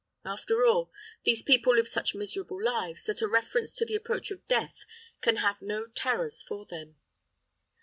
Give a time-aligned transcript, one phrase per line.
[0.25, 0.91] After all,
[1.25, 4.83] these people live such miserable lives, that a reference to the approach of death
[5.21, 6.95] can have no terrors for them.